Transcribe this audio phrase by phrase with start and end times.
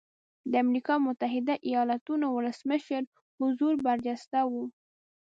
[0.51, 3.01] د امریکا متحده ایالتونو ولسمشر
[3.39, 4.53] حضور برجسته و.